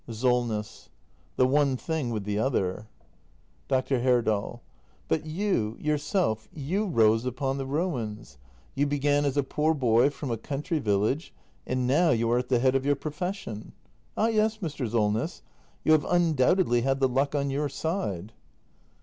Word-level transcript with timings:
Solness. 0.09 0.89
The 1.35 1.45
one 1.45 1.77
thing 1.77 2.09
with 2.09 2.23
the 2.23 2.39
other. 2.39 2.87
Dr. 3.67 3.99
Herdal. 4.01 4.63
But 5.07 5.27
you— 5.27 5.77
yourself— 5.79 6.49
y 6.55 6.59
o 6.61 6.65
u 6.65 6.87
rose 6.87 7.23
upon 7.23 7.59
the 7.59 7.67
ruins. 7.67 8.39
You 8.73 8.87
began 8.87 9.25
as 9.25 9.37
a 9.37 9.43
poor 9.43 9.75
boy 9.75 10.09
from 10.09 10.31
a 10.31 10.37
country 10.37 10.79
village— 10.79 11.35
and 11.67 11.85
now 11.85 12.09
you 12.09 12.31
are 12.31 12.39
at 12.39 12.49
the 12.49 12.57
head 12.57 12.73
of 12.73 12.83
your 12.83 12.95
profession. 12.95 13.73
All, 14.17 14.27
yes, 14.31 14.57
Mr. 14.57 14.89
Solness, 14.89 15.43
you 15.83 15.91
have 15.91 16.05
undoubtedly 16.09 16.81
had 16.81 16.99
the 16.99 17.07
luck 17.07 17.35
on 17.35 17.51
your 17.51 17.69
side. 17.69 18.33